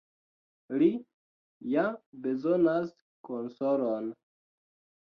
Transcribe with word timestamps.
Li 0.81 0.87
ja 1.75 1.85
bezonas 2.25 2.91
konsolon. 3.31 4.11